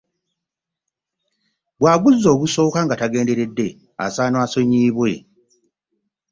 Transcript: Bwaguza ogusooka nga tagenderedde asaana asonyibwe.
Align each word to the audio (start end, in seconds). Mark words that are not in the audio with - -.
Bwaguza 1.79 2.27
ogusooka 2.35 2.79
nga 2.85 2.95
tagenderedde 3.01 3.67
asaana 4.05 4.37
asonyibwe. 4.45 5.11